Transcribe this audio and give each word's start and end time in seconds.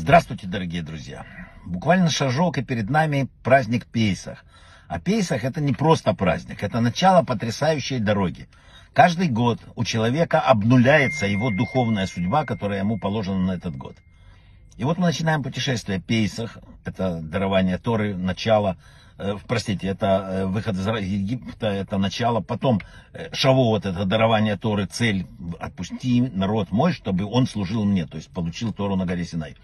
Здравствуйте, 0.00 0.46
дорогие 0.46 0.82
друзья. 0.82 1.26
Буквально 1.66 2.08
шажок, 2.08 2.56
и 2.56 2.62
перед 2.62 2.88
нами 2.88 3.28
праздник 3.42 3.84
Пейсах. 3.86 4.44
А 4.86 5.00
Пейсах 5.00 5.42
это 5.42 5.60
не 5.60 5.72
просто 5.72 6.14
праздник, 6.14 6.62
это 6.62 6.80
начало 6.80 7.24
потрясающей 7.24 7.98
дороги. 7.98 8.48
Каждый 8.92 9.28
год 9.28 9.58
у 9.74 9.84
человека 9.84 10.40
обнуляется 10.40 11.26
его 11.26 11.50
духовная 11.50 12.06
судьба, 12.06 12.44
которая 12.44 12.78
ему 12.78 12.96
положена 12.96 13.40
на 13.40 13.52
этот 13.52 13.76
год. 13.76 13.96
И 14.76 14.84
вот 14.84 14.98
мы 14.98 15.06
начинаем 15.06 15.42
путешествие 15.42 16.00
Пейсах, 16.00 16.58
это 16.84 17.20
дарование 17.20 17.76
Торы, 17.76 18.16
начало, 18.16 18.76
э, 19.18 19.34
простите, 19.48 19.88
это 19.88 20.06
э, 20.06 20.46
выход 20.46 20.76
из 20.76 20.86
Египта, 20.86 21.66
это 21.66 21.98
начало, 21.98 22.40
потом 22.40 22.80
э, 23.12 23.34
Шавуот, 23.34 23.84
это 23.84 24.04
дарование 24.04 24.56
Торы, 24.56 24.86
цель, 24.86 25.26
отпусти 25.58 26.20
народ 26.20 26.70
мой, 26.70 26.92
чтобы 26.92 27.24
он 27.24 27.48
служил 27.48 27.84
мне, 27.84 28.06
то 28.06 28.16
есть 28.16 28.30
получил 28.30 28.72
Тору 28.72 28.94
на 28.94 29.04
горе 29.04 29.24
Синай. 29.24 29.56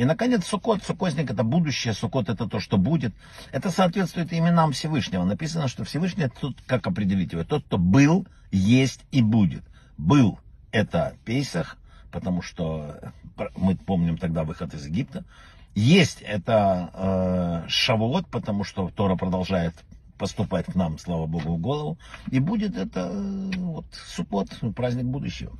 И, 0.00 0.04
наконец, 0.06 0.46
Сукот, 0.46 0.82
Сукозник 0.82 1.30
это 1.30 1.44
будущее, 1.44 1.92
Сукот 1.92 2.30
это 2.30 2.48
то, 2.48 2.58
что 2.58 2.78
будет. 2.78 3.12
Это 3.52 3.70
соответствует 3.70 4.32
именам 4.32 4.72
Всевышнего. 4.72 5.24
Написано, 5.26 5.68
что 5.68 5.84
Всевышний, 5.84 6.26
тут 6.40 6.58
как 6.66 6.86
определить 6.86 7.34
его? 7.34 7.44
Тот, 7.44 7.64
кто 7.66 7.76
был, 7.76 8.26
есть 8.50 9.04
и 9.10 9.20
будет. 9.20 9.62
Был 9.98 10.40
это 10.72 11.16
Пейсах, 11.26 11.76
потому 12.10 12.40
что 12.40 13.12
мы 13.58 13.76
помним 13.76 14.16
тогда 14.16 14.44
выход 14.44 14.72
из 14.72 14.86
Египта. 14.86 15.26
Есть 15.74 16.22
это 16.22 17.64
э, 17.66 17.68
Шавуот, 17.68 18.26
потому 18.28 18.64
что 18.64 18.88
Тора 18.88 19.16
продолжает 19.16 19.74
поступать 20.16 20.64
к 20.64 20.74
нам, 20.74 20.98
слава 20.98 21.26
Богу, 21.26 21.56
в 21.56 21.60
голову. 21.60 21.98
И 22.30 22.38
будет 22.38 22.74
это 22.78 23.10
э, 23.12 23.50
вот, 23.58 23.84
Сукот, 23.92 24.48
праздник 24.74 25.04
будущего. 25.04 25.58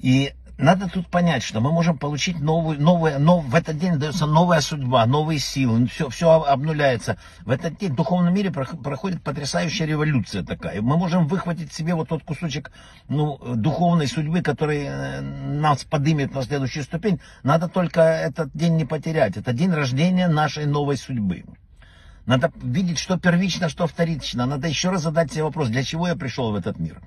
И 0.00 0.32
надо 0.60 0.88
тут 0.88 1.06
понять, 1.08 1.42
что 1.42 1.60
мы 1.60 1.72
можем 1.72 1.98
получить 1.98 2.38
новую, 2.40 2.80
новую, 2.80 3.18
нов, 3.18 3.44
в 3.44 3.54
этот 3.54 3.78
день 3.78 3.98
дается 3.98 4.26
новая 4.26 4.60
судьба, 4.60 5.06
новые 5.06 5.38
силы, 5.38 5.86
все, 5.86 6.08
все 6.08 6.42
обнуляется. 6.42 7.16
В 7.40 7.50
этот 7.50 7.78
день 7.78 7.92
в 7.92 7.96
духовном 7.96 8.34
мире 8.34 8.50
проходит 8.50 9.22
потрясающая 9.22 9.86
революция 9.86 10.44
такая. 10.44 10.82
Мы 10.82 10.96
можем 10.96 11.26
выхватить 11.26 11.72
себе 11.72 11.94
вот 11.94 12.08
тот 12.08 12.22
кусочек 12.24 12.70
ну, 13.08 13.38
духовной 13.56 14.06
судьбы, 14.06 14.42
который 14.42 14.84
э, 14.84 15.20
нас 15.20 15.84
поднимет 15.84 16.34
на 16.34 16.42
следующую 16.42 16.84
ступень. 16.84 17.20
Надо 17.42 17.68
только 17.68 18.02
этот 18.02 18.50
день 18.54 18.76
не 18.76 18.84
потерять. 18.84 19.36
Это 19.36 19.52
день 19.52 19.72
рождения 19.72 20.28
нашей 20.28 20.66
новой 20.66 20.96
судьбы. 20.96 21.44
Надо 22.26 22.52
видеть, 22.62 22.98
что 22.98 23.18
первично, 23.18 23.68
что 23.68 23.86
вторично. 23.86 24.46
Надо 24.46 24.68
еще 24.68 24.90
раз 24.90 25.02
задать 25.02 25.32
себе 25.32 25.44
вопрос, 25.44 25.68
для 25.68 25.82
чего 25.82 26.06
я 26.06 26.16
пришел 26.16 26.52
в 26.52 26.54
этот 26.54 26.78
мир. 26.78 27.00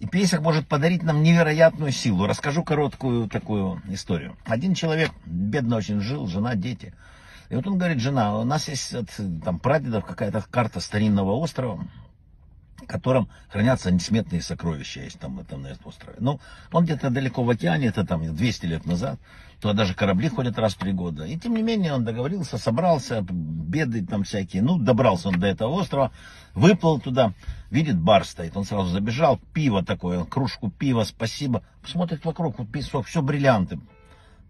И 0.00 0.06
Песах 0.06 0.40
может 0.40 0.66
подарить 0.68 1.02
нам 1.02 1.22
невероятную 1.22 1.92
силу. 1.92 2.26
Расскажу 2.26 2.62
короткую 2.64 3.28
такую 3.28 3.80
историю. 3.88 4.36
Один 4.44 4.74
человек 4.74 5.10
бедно 5.24 5.76
очень 5.76 6.00
жил, 6.00 6.26
жена, 6.26 6.56
дети. 6.56 6.92
И 7.48 7.54
вот 7.54 7.66
он 7.66 7.78
говорит, 7.78 8.00
жена, 8.00 8.36
у 8.38 8.44
нас 8.44 8.68
есть 8.68 8.94
от 8.94 9.08
там, 9.44 9.58
прадедов 9.58 10.04
какая-то 10.04 10.44
карта 10.50 10.80
старинного 10.80 11.32
острова, 11.32 11.86
в 12.84 12.86
котором 12.86 13.28
хранятся 13.48 13.90
несметные 13.90 14.40
сокровища, 14.40 15.00
есть 15.00 15.18
там, 15.18 15.40
этом, 15.40 15.62
на 15.62 15.68
этом 15.68 15.86
острове. 15.86 16.16
Ну, 16.20 16.40
он 16.72 16.84
где-то 16.84 17.10
далеко 17.10 17.42
в 17.42 17.50
океане, 17.50 17.88
это 17.88 18.04
там 18.04 18.34
200 18.34 18.66
лет 18.66 18.86
назад. 18.86 19.18
Туда 19.60 19.74
даже 19.74 19.94
корабли 19.94 20.28
ходят 20.28 20.58
раз 20.58 20.74
в 20.74 20.78
три 20.78 20.92
года. 20.92 21.24
И 21.24 21.38
тем 21.38 21.54
не 21.54 21.62
менее 21.62 21.94
он 21.94 22.04
договорился, 22.04 22.58
собрался, 22.58 23.22
беды 23.22 24.04
там 24.04 24.24
всякие. 24.24 24.62
Ну, 24.62 24.78
добрался 24.78 25.28
он 25.28 25.40
до 25.40 25.46
этого 25.46 25.70
острова, 25.70 26.12
выплыл 26.54 27.00
туда, 27.00 27.32
видит, 27.70 27.98
бар 27.98 28.24
стоит. 28.24 28.56
Он 28.56 28.64
сразу 28.64 28.90
забежал, 28.90 29.40
пиво 29.52 29.84
такое, 29.84 30.24
кружку 30.24 30.70
пива, 30.70 31.04
спасибо. 31.04 31.62
Смотрит 31.86 32.24
вокруг, 32.24 32.58
вот 32.58 32.70
песок, 32.70 33.06
все 33.06 33.22
бриллианты. 33.22 33.80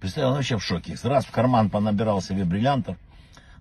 Представляю, 0.00 0.32
он 0.32 0.36
вообще 0.38 0.58
в 0.58 0.64
шоке. 0.64 0.96
Раз 1.02 1.24
в 1.24 1.30
карман 1.30 1.70
понабирал 1.70 2.20
себе 2.20 2.44
бриллиантов 2.44 2.96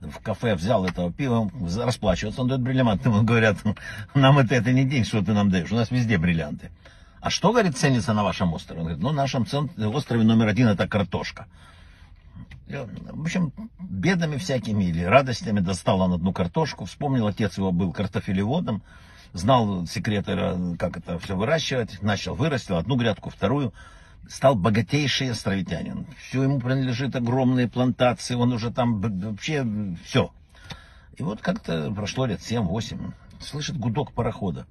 в 0.03 0.19
кафе 0.19 0.55
взял 0.55 0.85
этого 0.85 1.11
пива, 1.11 1.49
расплачиваться, 1.83 2.41
он 2.41 2.47
дает 2.47 2.61
бриллианты. 2.61 3.09
Ему 3.09 3.23
говорят, 3.23 3.57
нам 4.13 4.39
это, 4.39 4.55
это 4.55 4.71
не 4.71 4.83
день, 4.83 5.05
что 5.05 5.21
ты 5.21 5.33
нам 5.33 5.49
даешь, 5.49 5.71
у 5.71 5.75
нас 5.75 5.91
везде 5.91 6.17
бриллианты. 6.17 6.71
А 7.21 7.29
что, 7.29 7.51
говорит, 7.51 7.77
ценится 7.77 8.13
на 8.13 8.23
вашем 8.23 8.53
острове? 8.53 8.81
Он 8.81 8.85
говорит, 8.87 9.03
ну, 9.03 9.11
на 9.11 9.21
нашем 9.21 9.47
острове 9.77 10.23
номер 10.23 10.47
один 10.47 10.67
это 10.67 10.87
картошка. 10.87 11.47
В 12.67 13.21
общем, 13.21 13.53
бедами 13.79 14.37
всякими 14.37 14.85
или 14.85 15.03
радостями 15.03 15.59
достал 15.59 16.01
он 16.01 16.13
одну 16.13 16.33
картошку. 16.33 16.85
Вспомнил, 16.85 17.27
отец 17.27 17.57
его 17.57 17.71
был 17.71 17.93
картофелеводом, 17.93 18.81
знал 19.31 19.85
секреты, 19.85 20.35
как 20.77 20.97
это 20.97 21.19
все 21.19 21.35
выращивать. 21.35 22.01
Начал, 22.01 22.35
вырастил 22.35 22.77
одну 22.77 22.95
грядку, 22.95 23.29
вторую. 23.29 23.73
Стал 24.27 24.55
богатейший 24.55 25.31
островитянин. 25.31 26.05
Все 26.17 26.43
ему 26.43 26.59
принадлежит 26.59 27.15
огромные 27.15 27.67
плантации, 27.67 28.35
он 28.35 28.53
уже 28.53 28.71
там 28.71 29.01
вообще 29.01 29.65
все. 30.05 30.31
И 31.17 31.23
вот 31.23 31.41
как-то 31.41 31.91
прошло 31.93 32.25
лет 32.25 32.39
7-8, 32.39 33.13
слышит 33.39 33.77
гудок 33.77 34.13
парохода. 34.13 34.65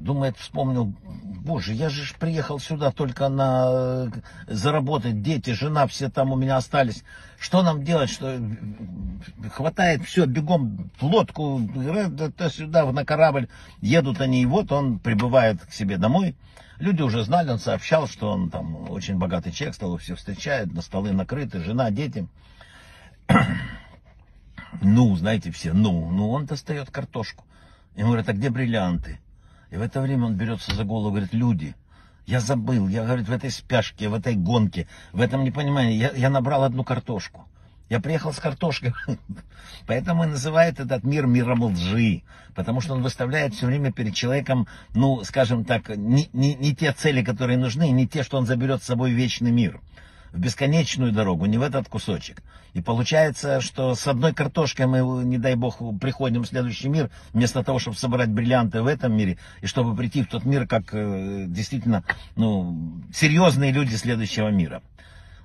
Думает, 0.00 0.38
вспомнил, 0.38 0.94
боже, 1.04 1.74
я 1.74 1.90
же 1.90 2.14
приехал 2.18 2.58
сюда 2.58 2.90
только 2.90 3.28
на 3.28 4.06
э, 4.06 4.08
заработать, 4.46 5.20
дети, 5.20 5.50
жена, 5.50 5.86
все 5.86 6.08
там 6.08 6.32
у 6.32 6.36
меня 6.36 6.56
остались. 6.56 7.04
Что 7.38 7.62
нам 7.62 7.84
делать, 7.84 8.08
что 8.08 8.40
хватает 9.52 10.02
все, 10.04 10.24
бегом 10.24 10.90
в 10.98 11.04
лодку, 11.04 11.60
сюда, 12.50 12.90
на 12.90 13.04
корабль. 13.04 13.48
Едут 13.82 14.22
они, 14.22 14.40
и 14.40 14.46
вот 14.46 14.72
он 14.72 14.98
прибывает 14.98 15.60
к 15.66 15.72
себе 15.74 15.98
домой. 15.98 16.34
Люди 16.78 17.02
уже 17.02 17.22
знали, 17.22 17.50
он 17.50 17.58
сообщал, 17.58 18.08
что 18.08 18.30
он 18.30 18.48
там 18.48 18.90
очень 18.90 19.18
богатый 19.18 19.52
человек, 19.52 19.74
стол 19.74 19.98
все 19.98 20.14
встречает, 20.14 20.72
на 20.72 20.80
столы 20.80 21.12
накрыты, 21.12 21.60
жена, 21.60 21.90
дети. 21.90 22.26
Ну, 24.82 25.14
знаете 25.16 25.50
все, 25.50 25.72
ну, 25.74 26.10
ну 26.10 26.30
он 26.30 26.46
достает 26.46 26.90
картошку. 26.90 27.44
Ему 27.96 28.10
говорят, 28.10 28.28
а 28.28 28.32
где 28.32 28.50
бриллианты? 28.50 29.18
И 29.70 29.76
в 29.76 29.82
это 29.82 30.00
время 30.00 30.26
он 30.26 30.34
берется 30.34 30.74
за 30.74 30.84
голову 30.84 31.10
говорит, 31.10 31.32
люди, 31.32 31.74
я 32.26 32.40
забыл, 32.40 32.88
я, 32.88 33.04
говорит, 33.04 33.28
в 33.28 33.32
этой 33.32 33.50
спяшке, 33.50 34.08
в 34.08 34.14
этой 34.14 34.34
гонке, 34.34 34.86
в 35.12 35.20
этом 35.20 35.44
непонимании, 35.44 35.96
я, 35.96 36.10
я 36.10 36.30
набрал 36.30 36.64
одну 36.64 36.84
картошку. 36.84 37.46
Я 37.88 37.98
приехал 37.98 38.32
с 38.32 38.38
картошкой. 38.38 38.94
Поэтому 39.86 40.24
и 40.24 40.28
называют 40.28 40.78
этот 40.78 41.02
мир 41.02 41.26
миром 41.26 41.62
лжи. 41.64 42.22
Потому 42.54 42.80
что 42.80 42.94
он 42.94 43.02
выставляет 43.02 43.54
все 43.54 43.66
время 43.66 43.92
перед 43.92 44.14
человеком, 44.14 44.68
ну, 44.94 45.24
скажем 45.24 45.64
так, 45.64 45.88
не, 45.96 46.28
не, 46.32 46.54
не 46.54 46.74
те 46.74 46.92
цели, 46.92 47.24
которые 47.24 47.58
нужны, 47.58 47.90
не 47.90 48.06
те, 48.06 48.22
что 48.22 48.38
он 48.38 48.46
заберет 48.46 48.82
с 48.82 48.86
собой 48.86 49.10
вечный 49.12 49.50
мир 49.50 49.80
в 50.32 50.38
бесконечную 50.38 51.12
дорогу, 51.12 51.46
не 51.46 51.58
в 51.58 51.62
этот 51.62 51.88
кусочек. 51.88 52.42
И 52.72 52.80
получается, 52.80 53.60
что 53.60 53.94
с 53.94 54.06
одной 54.06 54.32
картошкой 54.32 54.86
мы, 54.86 55.24
не 55.24 55.38
дай 55.38 55.56
бог, 55.56 55.78
приходим 56.00 56.42
в 56.42 56.46
следующий 56.46 56.88
мир, 56.88 57.10
вместо 57.32 57.64
того, 57.64 57.78
чтобы 57.78 57.96
собрать 57.96 58.28
бриллианты 58.28 58.82
в 58.82 58.86
этом 58.86 59.16
мире, 59.16 59.38
и 59.60 59.66
чтобы 59.66 59.96
прийти 59.96 60.22
в 60.22 60.28
тот 60.28 60.44
мир, 60.44 60.66
как 60.66 60.94
э, 60.94 61.46
действительно 61.48 62.04
ну, 62.36 63.02
серьезные 63.12 63.72
люди 63.72 63.94
следующего 63.94 64.48
мира. 64.48 64.82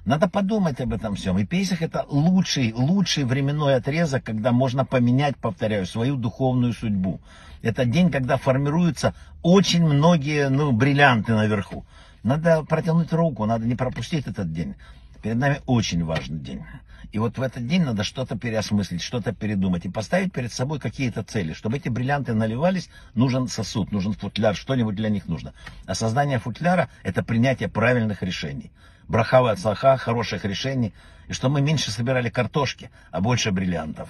Надо 0.06 0.29
подумать 0.29 0.79
об 0.81 0.94
этом 0.94 1.16
всем. 1.16 1.40
И 1.40 1.45
Песах 1.45 1.81
это 1.81 2.06
лучший, 2.07 2.74
лучший 2.74 3.24
временной 3.24 3.75
отрезок, 3.75 4.24
когда 4.24 4.51
можно 4.51 4.85
поменять, 4.85 5.35
повторяю, 5.35 5.88
свою 5.88 6.16
духовную 6.16 6.74
судьбу. 6.74 7.19
Это 7.63 7.85
день, 7.85 8.12
когда 8.12 8.38
формируются 8.38 9.16
очень 9.41 9.84
многие 9.84 10.50
ну, 10.50 10.72
бриллианты 10.72 11.34
наверху. 11.34 11.84
Надо 12.25 12.63
протянуть 12.63 13.13
руку, 13.13 13.46
надо 13.46 13.68
не 13.68 13.75
пропустить 13.75 14.25
этот 14.25 14.52
день. 14.52 14.74
Перед 15.22 15.38
нами 15.38 15.62
очень 15.68 16.03
важный 16.03 16.40
день. 16.40 16.63
И 17.12 17.19
вот 17.19 17.38
в 17.38 17.41
этот 17.44 17.68
день 17.68 17.84
надо 17.84 18.03
что-то 18.03 18.36
переосмыслить, 18.36 19.03
что-то 19.03 19.31
передумать 19.31 19.86
и 19.86 19.91
поставить 19.91 20.34
перед 20.34 20.52
собой 20.52 20.80
какие-то 20.80 21.22
цели. 21.22 21.53
Чтобы 21.53 21.78
эти 21.78 21.88
бриллианты 21.88 22.34
наливались, 22.34 22.90
нужен 23.13 23.47
сосуд, 23.47 23.91
нужен 23.91 24.13
футляр, 24.13 24.56
что-нибудь 24.56 24.96
для 24.96 25.09
них 25.09 25.28
нужно. 25.28 25.53
Создание 25.94 26.40
футляра– 26.40 26.90
это 27.03 27.24
принятие 27.24 27.69
правильных 27.69 28.24
решений. 28.24 28.72
Брахава 29.07 29.52
от 29.52 29.59
слаха, 29.59 29.96
хороших 29.96 30.46
решений. 30.46 30.96
И 31.28 31.34
что 31.34 31.50
мы 31.50 31.62
меньше 31.62 31.92
собирали 31.92 32.30
картошки, 32.30 32.89
а 33.12 33.22
больше 33.22 33.51
бриллиантов. 33.51 34.10